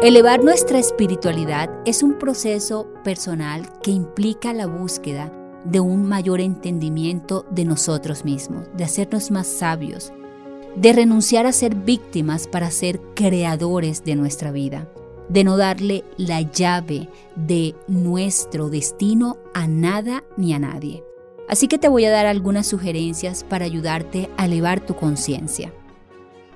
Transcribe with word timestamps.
Elevar 0.00 0.44
nuestra 0.44 0.78
espiritualidad 0.78 1.70
es 1.84 2.04
un 2.04 2.20
proceso 2.20 2.86
personal 3.02 3.68
que 3.82 3.90
implica 3.90 4.52
la 4.52 4.68
búsqueda 4.68 5.32
de 5.64 5.80
un 5.80 6.06
mayor 6.06 6.40
entendimiento 6.40 7.44
de 7.50 7.64
nosotros 7.64 8.24
mismos, 8.24 8.68
de 8.76 8.84
hacernos 8.84 9.32
más 9.32 9.48
sabios, 9.48 10.12
de 10.76 10.92
renunciar 10.92 11.46
a 11.46 11.52
ser 11.52 11.74
víctimas 11.74 12.46
para 12.46 12.70
ser 12.70 13.00
creadores 13.16 14.04
de 14.04 14.14
nuestra 14.14 14.52
vida, 14.52 14.88
de 15.28 15.42
no 15.42 15.56
darle 15.56 16.04
la 16.16 16.42
llave 16.42 17.08
de 17.34 17.74
nuestro 17.88 18.70
destino 18.70 19.36
a 19.52 19.66
nada 19.66 20.22
ni 20.36 20.52
a 20.52 20.60
nadie. 20.60 21.02
Así 21.48 21.66
que 21.66 21.76
te 21.76 21.88
voy 21.88 22.04
a 22.04 22.12
dar 22.12 22.26
algunas 22.26 22.68
sugerencias 22.68 23.42
para 23.42 23.64
ayudarte 23.64 24.30
a 24.36 24.44
elevar 24.44 24.78
tu 24.78 24.94
conciencia. 24.94 25.72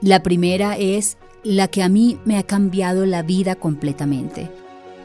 La 0.00 0.24
primera 0.24 0.76
es 0.76 1.18
la 1.42 1.68
que 1.68 1.82
a 1.82 1.88
mí 1.88 2.18
me 2.24 2.38
ha 2.38 2.42
cambiado 2.42 3.06
la 3.06 3.22
vida 3.22 3.54
completamente, 3.54 4.50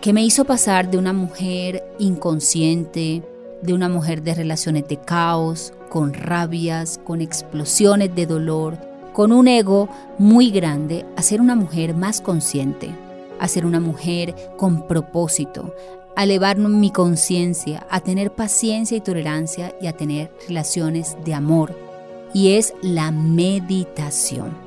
que 0.02 0.14
me 0.14 0.24
hizo 0.24 0.46
pasar 0.46 0.90
de 0.90 0.98
una 0.98 1.14
mujer 1.14 1.84
inconsciente, 2.00 3.24
de 3.62 3.74
una 3.74 3.88
mujer 3.90 4.24
de 4.24 4.36
relaciones 4.36 4.88
de 4.88 4.98
caos, 4.98 5.74
con 5.90 6.14
rabias, 6.14 7.00
con 7.04 7.22
explosiones 7.22 8.14
de 8.16 8.26
dolor, 8.26 8.78
con 9.14 9.32
un 9.32 9.48
ego 9.48 9.88
muy 10.18 10.50
grande, 10.50 11.06
a 11.16 11.22
ser 11.22 11.40
una 11.40 11.56
mujer 11.56 11.94
más 11.94 12.20
consciente, 12.20 12.90
a 13.40 13.48
ser 13.48 13.66
una 13.66 13.80
mujer 13.80 14.36
con 14.58 14.88
propósito, 14.88 15.74
a 16.16 16.24
elevar 16.24 16.58
mi 16.58 16.92
conciencia, 16.92 17.86
a 17.90 18.00
tener 18.02 18.32
paciencia 18.32 18.98
y 18.98 19.02
tolerancia 19.02 19.76
y 19.82 19.88
a 19.88 19.94
tener 19.94 20.32
relaciones 20.48 21.16
de 21.24 21.34
amor. 21.34 21.78
Y 22.34 22.56
es 22.56 22.74
la 22.82 23.12
meditación. 23.12 24.63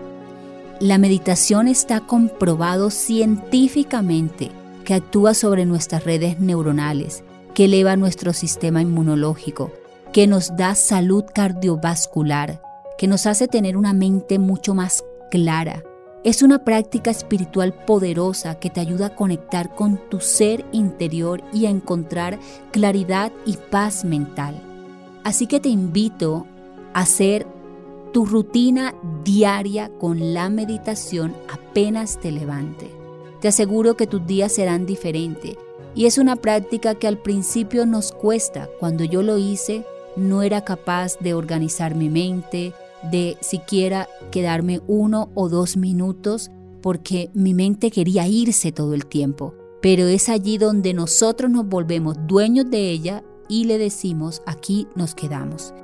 La 0.80 0.98
meditación 0.98 1.68
está 1.68 2.00
comprobado 2.00 2.90
científicamente 2.90 4.50
que 4.84 4.92
actúa 4.92 5.32
sobre 5.32 5.64
nuestras 5.64 6.04
redes 6.04 6.38
neuronales, 6.38 7.24
que 7.54 7.64
eleva 7.64 7.96
nuestro 7.96 8.34
sistema 8.34 8.82
inmunológico, 8.82 9.72
que 10.12 10.26
nos 10.26 10.54
da 10.54 10.74
salud 10.74 11.24
cardiovascular, 11.34 12.60
que 12.98 13.06
nos 13.06 13.24
hace 13.26 13.48
tener 13.48 13.78
una 13.78 13.94
mente 13.94 14.38
mucho 14.38 14.74
más 14.74 15.02
clara. 15.30 15.82
Es 16.24 16.42
una 16.42 16.62
práctica 16.62 17.10
espiritual 17.10 17.72
poderosa 17.72 18.56
que 18.56 18.68
te 18.68 18.80
ayuda 18.80 19.06
a 19.06 19.14
conectar 19.16 19.74
con 19.74 19.98
tu 20.10 20.20
ser 20.20 20.66
interior 20.72 21.42
y 21.54 21.64
a 21.64 21.70
encontrar 21.70 22.38
claridad 22.70 23.32
y 23.46 23.56
paz 23.56 24.04
mental. 24.04 24.60
Así 25.24 25.46
que 25.46 25.58
te 25.58 25.70
invito 25.70 26.46
a 26.92 27.00
hacer 27.00 27.46
tu 28.16 28.24
rutina 28.24 28.94
diaria 29.24 29.90
con 29.98 30.32
la 30.32 30.48
meditación 30.48 31.34
apenas 31.52 32.18
te 32.18 32.32
levante. 32.32 32.90
Te 33.42 33.48
aseguro 33.48 33.94
que 33.94 34.06
tus 34.06 34.26
días 34.26 34.52
serán 34.52 34.86
diferentes 34.86 35.58
y 35.94 36.06
es 36.06 36.16
una 36.16 36.36
práctica 36.36 36.94
que 36.94 37.08
al 37.08 37.18
principio 37.18 37.84
nos 37.84 38.12
cuesta. 38.12 38.70
Cuando 38.80 39.04
yo 39.04 39.22
lo 39.22 39.36
hice 39.36 39.84
no 40.16 40.40
era 40.40 40.64
capaz 40.64 41.18
de 41.18 41.34
organizar 41.34 41.94
mi 41.94 42.08
mente, 42.08 42.72
de 43.02 43.36
siquiera 43.42 44.08
quedarme 44.30 44.80
uno 44.86 45.28
o 45.34 45.50
dos 45.50 45.76
minutos 45.76 46.50
porque 46.80 47.28
mi 47.34 47.52
mente 47.52 47.90
quería 47.90 48.26
irse 48.26 48.72
todo 48.72 48.94
el 48.94 49.04
tiempo. 49.04 49.52
Pero 49.82 50.06
es 50.06 50.30
allí 50.30 50.56
donde 50.56 50.94
nosotros 50.94 51.50
nos 51.50 51.68
volvemos 51.68 52.16
dueños 52.26 52.70
de 52.70 52.88
ella 52.92 53.22
y 53.46 53.64
le 53.64 53.76
decimos 53.76 54.40
aquí 54.46 54.88
nos 54.94 55.14
quedamos. 55.14 55.74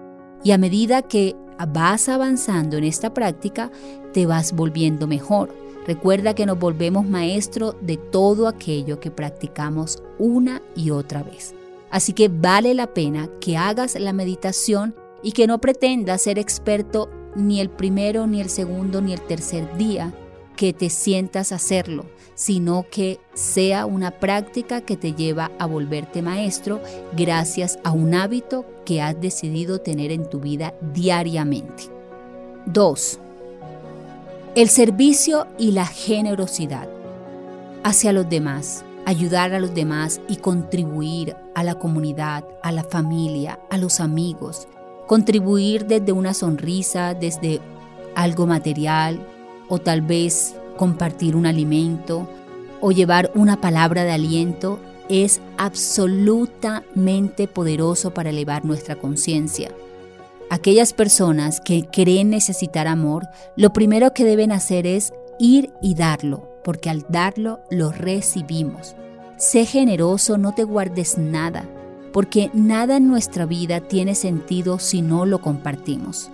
Y 0.44 0.53
a 0.53 0.59
medida 0.59 1.03
que 1.03 1.37
vas 1.66 2.08
avanzando 2.08 2.76
en 2.76 2.84
esta 2.84 3.14
práctica, 3.14 3.70
te 4.12 4.26
vas 4.26 4.52
volviendo 4.52 5.06
mejor. 5.06 5.54
Recuerda 5.86 6.34
que 6.34 6.46
nos 6.46 6.58
volvemos 6.58 7.06
maestro 7.06 7.74
de 7.80 7.96
todo 7.96 8.46
aquello 8.46 9.00
que 9.00 9.10
practicamos 9.10 10.02
una 10.18 10.62
y 10.76 10.90
otra 10.90 11.22
vez. 11.22 11.54
Así 11.90 12.12
que 12.12 12.28
vale 12.28 12.74
la 12.74 12.86
pena 12.94 13.28
que 13.40 13.56
hagas 13.56 13.98
la 13.98 14.12
meditación 14.12 14.94
y 15.22 15.32
que 15.32 15.46
no 15.46 15.60
pretendas 15.60 16.22
ser 16.22 16.38
experto 16.38 17.10
ni 17.34 17.60
el 17.60 17.68
primero, 17.68 18.26
ni 18.26 18.40
el 18.40 18.48
segundo, 18.48 19.00
ni 19.00 19.12
el 19.12 19.20
tercer 19.20 19.76
día 19.76 20.14
que 20.56 20.72
te 20.72 20.90
sientas 20.90 21.52
hacerlo, 21.52 22.06
sino 22.34 22.86
que 22.90 23.20
sea 23.34 23.86
una 23.86 24.10
práctica 24.10 24.80
que 24.80 24.96
te 24.96 25.12
lleva 25.12 25.50
a 25.58 25.66
volverte 25.66 26.22
maestro 26.22 26.80
gracias 27.16 27.78
a 27.84 27.92
un 27.92 28.14
hábito 28.14 28.64
que 28.84 29.00
has 29.00 29.20
decidido 29.20 29.80
tener 29.80 30.10
en 30.10 30.28
tu 30.28 30.41
vida 30.41 30.74
diariamente. 30.92 31.84
2. 32.66 33.18
El 34.54 34.68
servicio 34.68 35.46
y 35.58 35.72
la 35.72 35.86
generosidad 35.86 36.88
hacia 37.82 38.12
los 38.12 38.28
demás. 38.28 38.84
Ayudar 39.04 39.52
a 39.52 39.58
los 39.58 39.74
demás 39.74 40.20
y 40.28 40.36
contribuir 40.36 41.34
a 41.56 41.64
la 41.64 41.74
comunidad, 41.74 42.44
a 42.62 42.70
la 42.70 42.84
familia, 42.84 43.58
a 43.68 43.78
los 43.78 43.98
amigos. 43.98 44.68
Contribuir 45.08 45.86
desde 45.86 46.12
una 46.12 46.34
sonrisa, 46.34 47.14
desde 47.14 47.60
algo 48.14 48.46
material 48.46 49.26
o 49.72 49.78
tal 49.78 50.03
vez 50.03 50.55
compartir 50.77 51.34
un 51.34 51.47
alimento 51.47 52.28
o 52.83 52.93
llevar 52.93 53.31
una 53.34 53.59
palabra 53.59 54.05
de 54.05 54.12
aliento 54.12 54.78
es 55.09 55.41
absolutamente 55.56 57.49
poderoso 57.49 58.12
para 58.12 58.28
elevar 58.28 58.66
nuestra 58.66 58.97
conciencia. 58.97 59.71
Aquellas 60.50 60.93
personas 60.93 61.59
que 61.62 61.87
creen 61.91 62.28
necesitar 62.28 62.87
amor, 62.87 63.27
lo 63.56 63.72
primero 63.72 64.12
que 64.12 64.27
deben 64.27 64.53
hacer 64.53 64.87
es 64.87 65.15
ir 65.38 65.72
y 65.81 65.94
darlo, 65.94 66.50
porque 66.62 66.91
al 66.91 67.06
darlo 67.09 67.60
lo 67.71 67.93
recibimos. 67.93 68.94
Sé 69.39 69.65
generoso, 69.65 70.37
no 70.37 70.53
te 70.53 70.65
guardes 70.65 71.16
nada, 71.16 71.66
porque 72.12 72.50
nada 72.53 72.99
en 72.99 73.09
nuestra 73.09 73.47
vida 73.47 73.81
tiene 73.81 74.15
sentido 74.15 74.78
si 74.78 75.00
no 75.00 75.25
lo 75.25 75.41
compartimos. 75.41 76.31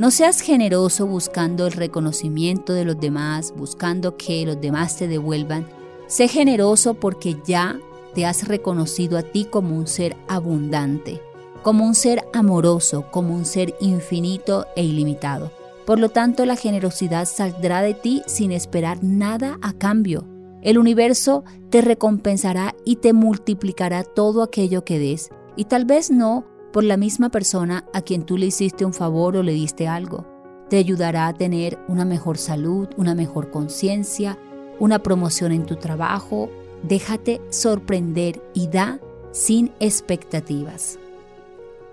No 0.00 0.10
seas 0.10 0.40
generoso 0.40 1.06
buscando 1.06 1.66
el 1.66 1.72
reconocimiento 1.72 2.72
de 2.72 2.86
los 2.86 2.98
demás, 2.98 3.52
buscando 3.54 4.16
que 4.16 4.46
los 4.46 4.58
demás 4.58 4.96
te 4.96 5.08
devuelvan. 5.08 5.66
Sé 6.06 6.26
generoso 6.26 6.94
porque 6.94 7.36
ya 7.44 7.78
te 8.14 8.24
has 8.24 8.48
reconocido 8.48 9.18
a 9.18 9.22
ti 9.22 9.44
como 9.44 9.76
un 9.76 9.86
ser 9.86 10.16
abundante, 10.26 11.20
como 11.62 11.84
un 11.84 11.94
ser 11.94 12.24
amoroso, 12.32 13.10
como 13.10 13.34
un 13.34 13.44
ser 13.44 13.74
infinito 13.78 14.64
e 14.74 14.84
ilimitado. 14.84 15.52
Por 15.84 15.98
lo 15.98 16.08
tanto, 16.08 16.46
la 16.46 16.56
generosidad 16.56 17.26
saldrá 17.26 17.82
de 17.82 17.92
ti 17.92 18.22
sin 18.24 18.52
esperar 18.52 19.04
nada 19.04 19.58
a 19.60 19.74
cambio. 19.74 20.24
El 20.62 20.78
universo 20.78 21.44
te 21.68 21.82
recompensará 21.82 22.74
y 22.86 22.96
te 22.96 23.12
multiplicará 23.12 24.04
todo 24.04 24.42
aquello 24.42 24.82
que 24.82 24.98
des, 24.98 25.28
y 25.56 25.66
tal 25.66 25.84
vez 25.84 26.10
no 26.10 26.46
por 26.72 26.84
la 26.84 26.96
misma 26.96 27.30
persona 27.30 27.84
a 27.92 28.02
quien 28.02 28.24
tú 28.24 28.36
le 28.36 28.46
hiciste 28.46 28.84
un 28.84 28.92
favor 28.92 29.36
o 29.36 29.42
le 29.42 29.52
diste 29.52 29.88
algo. 29.88 30.26
Te 30.68 30.76
ayudará 30.76 31.26
a 31.26 31.34
tener 31.34 31.78
una 31.88 32.04
mejor 32.04 32.38
salud, 32.38 32.88
una 32.96 33.14
mejor 33.14 33.50
conciencia, 33.50 34.38
una 34.78 35.00
promoción 35.00 35.52
en 35.52 35.66
tu 35.66 35.76
trabajo, 35.76 36.48
Déjate 36.82 37.42
sorprender 37.50 38.42
y 38.54 38.68
da 38.68 39.00
sin 39.32 39.70
expectativas. 39.80 40.98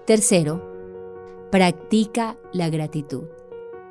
Tercero, 0.05 0.63
practica 1.51 2.37
la 2.53 2.69
gratitud. 2.69 3.23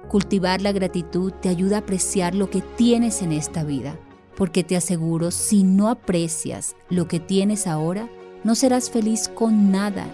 Cultivar 0.08 0.62
la 0.62 0.72
gratitud 0.72 1.32
te 1.32 1.48
ayuda 1.48 1.76
a 1.76 1.80
apreciar 1.80 2.34
lo 2.34 2.48
que 2.48 2.62
tienes 2.76 3.20
en 3.20 3.32
esta 3.32 3.62
vida, 3.62 3.98
porque 4.36 4.64
te 4.64 4.76
aseguro, 4.76 5.30
si 5.30 5.64
no 5.64 5.88
aprecias 5.88 6.76
lo 6.88 7.08
que 7.08 7.20
tienes 7.20 7.66
ahora, 7.66 8.08
no 8.42 8.54
serás 8.54 8.90
feliz 8.90 9.28
con 9.28 9.70
nada 9.70 10.06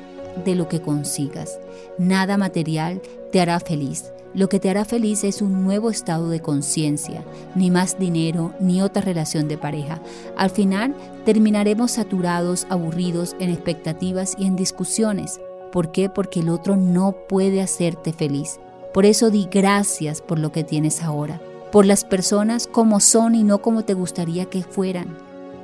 de 0.44 0.55
lo 0.55 0.69
que 0.69 0.81
consigas. 0.81 1.58
Nada 1.99 2.37
material 2.37 3.00
te 3.31 3.40
hará 3.40 3.61
feliz. 3.61 4.12
Lo 4.34 4.49
que 4.49 4.58
te 4.58 4.70
hará 4.70 4.87
feliz 4.87 5.25
es 5.25 5.43
un 5.43 5.62
nuevo 5.62 5.90
estado 5.90 6.31
de 6.31 6.40
conciencia, 6.40 7.23
ni 7.55 7.70
más 7.70 7.99
dinero, 7.99 8.55
ni 8.61 8.81
otra 8.81 9.02
relación 9.02 9.46
de 9.46 9.58
pareja. 9.58 10.00
Al 10.38 10.49
final 10.49 10.94
terminaremos 11.26 11.90
saturados, 11.93 12.67
aburridos, 12.70 13.37
en 13.40 13.50
expectativas 13.50 14.34
y 14.38 14.46
en 14.46 14.56
discusiones. 14.56 15.38
¿Por 15.70 15.93
qué? 15.93 16.08
Porque 16.08 16.40
el 16.40 16.49
otro 16.49 16.76
no 16.76 17.12
puede 17.28 17.61
hacerte 17.61 18.14
feliz. 18.14 18.58
Por 18.94 19.05
eso 19.05 19.31
di 19.31 19.49
gracias 19.50 20.23
por 20.23 20.38
lo 20.38 20.50
que 20.50 20.64
tienes 20.64 21.02
ahora. 21.02 21.40
por 21.73 21.87
las 21.87 22.05
personas 22.05 22.67
como 22.67 23.00
son 23.00 23.35
y 23.35 23.43
no 23.43 23.62
como 23.62 23.82
te 23.82 23.94
gustaría 23.94 24.44
que 24.44 24.62
fueran. 24.62 25.17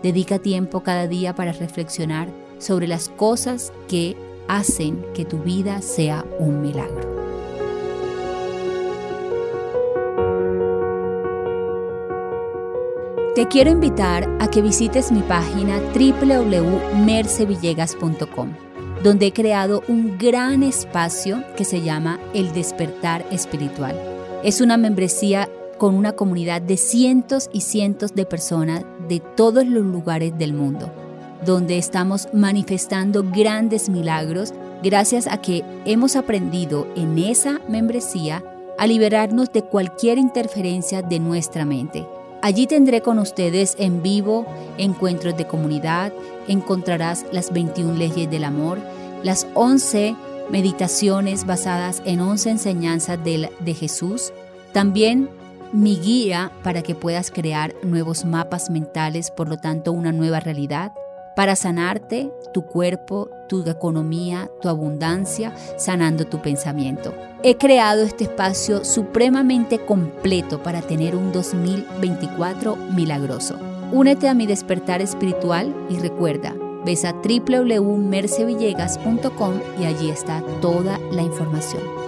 Dedica 0.02 0.38
tiempo 0.38 0.80
cada 0.80 1.06
día 1.06 1.34
para 1.34 1.52
reflexionar 1.52 2.28
sobre 2.58 2.88
las 2.88 3.10
cosas 3.10 3.72
que 3.88 4.16
hacen 4.48 5.04
que 5.14 5.24
tu 5.24 5.38
vida 5.38 5.82
sea 5.82 6.24
un 6.38 6.60
milagro. 6.60 7.18
Te 13.38 13.46
quiero 13.46 13.70
invitar 13.70 14.28
a 14.40 14.50
que 14.50 14.62
visites 14.62 15.12
mi 15.12 15.20
página 15.20 15.78
www.mercevillegas.com, 15.94 18.52
donde 19.04 19.26
he 19.26 19.32
creado 19.32 19.84
un 19.86 20.18
gran 20.18 20.64
espacio 20.64 21.44
que 21.56 21.64
se 21.64 21.82
llama 21.82 22.18
El 22.34 22.52
Despertar 22.52 23.24
Espiritual. 23.30 23.94
Es 24.42 24.60
una 24.60 24.76
membresía 24.76 25.48
con 25.78 25.94
una 25.94 26.14
comunidad 26.14 26.60
de 26.60 26.76
cientos 26.76 27.48
y 27.52 27.60
cientos 27.60 28.12
de 28.12 28.26
personas 28.26 28.84
de 29.08 29.20
todos 29.20 29.64
los 29.64 29.84
lugares 29.84 30.36
del 30.36 30.52
mundo, 30.52 30.92
donde 31.44 31.78
estamos 31.78 32.28
manifestando 32.32 33.24
grandes 33.24 33.88
milagros 33.88 34.52
gracias 34.82 35.26
a 35.26 35.38
que 35.38 35.64
hemos 35.84 36.16
aprendido 36.16 36.86
en 36.96 37.18
esa 37.18 37.60
membresía 37.68 38.42
a 38.78 38.86
liberarnos 38.86 39.52
de 39.52 39.62
cualquier 39.62 40.18
interferencia 40.18 41.02
de 41.02 41.18
nuestra 41.18 41.64
mente. 41.64 42.06
Allí 42.40 42.68
tendré 42.68 43.00
con 43.00 43.18
ustedes 43.18 43.74
en 43.78 44.02
vivo 44.02 44.46
encuentros 44.78 45.36
de 45.36 45.46
comunidad, 45.46 46.12
encontrarás 46.46 47.26
las 47.32 47.52
21 47.52 47.94
leyes 47.94 48.30
del 48.30 48.44
amor, 48.44 48.78
las 49.24 49.48
11 49.54 50.14
meditaciones 50.50 51.44
basadas 51.44 52.00
en 52.04 52.20
11 52.20 52.50
enseñanzas 52.50 53.18
de, 53.24 53.74
Jesús, 53.74 54.32
también 54.72 55.28
mi 55.72 55.96
guía 55.96 56.52
para 56.62 56.82
que 56.82 56.94
puedas 56.94 57.30
crear 57.30 57.74
nuevos 57.82 58.24
mapas 58.24 58.70
mentales, 58.70 59.30
por 59.32 59.48
lo 59.48 59.58
tanto 59.58 59.92
una 59.92 60.12
nueva 60.12 60.38
realidad, 60.38 60.92
para 61.38 61.54
sanarte 61.54 62.32
tu 62.52 62.62
cuerpo, 62.62 63.30
tu 63.48 63.62
economía, 63.70 64.50
tu 64.60 64.68
abundancia, 64.68 65.54
sanando 65.76 66.24
tu 66.24 66.42
pensamiento. 66.42 67.14
He 67.44 67.56
creado 67.56 68.02
este 68.02 68.24
espacio 68.24 68.84
supremamente 68.84 69.78
completo 69.78 70.60
para 70.64 70.82
tener 70.82 71.14
un 71.14 71.30
2024 71.30 72.74
milagroso. 72.74 73.56
Únete 73.92 74.28
a 74.28 74.34
mi 74.34 74.48
despertar 74.48 75.00
espiritual 75.00 75.72
y 75.88 76.00
recuerda, 76.00 76.56
ves 76.84 77.04
a 77.04 77.12
www.mercevillegas.com 77.12 79.54
y 79.80 79.84
allí 79.84 80.10
está 80.10 80.42
toda 80.60 80.98
la 81.12 81.22
información. 81.22 82.07